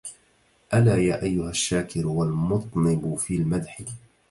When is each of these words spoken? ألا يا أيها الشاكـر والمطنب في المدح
ألا 0.73 0.97
يا 0.97 1.23
أيها 1.23 1.49
الشاكـر 1.49 2.07
والمطنب 2.07 3.15
في 3.15 3.35
المدح 3.35 3.81